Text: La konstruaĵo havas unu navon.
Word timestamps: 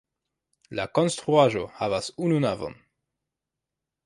La 0.79 0.85
konstruaĵo 0.99 1.63
havas 1.83 2.09
unu 2.29 2.41
navon. 2.47 2.75